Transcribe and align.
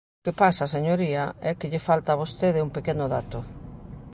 O 0.19 0.21
que 0.23 0.33
pasa, 0.41 0.71
señoría, 0.75 1.23
é 1.49 1.51
que 1.59 1.69
lle 1.71 1.85
falta 1.89 2.09
a 2.11 2.19
vostede 2.21 2.63
un 2.67 2.71
pequeno 2.77 3.05
dato. 3.15 3.39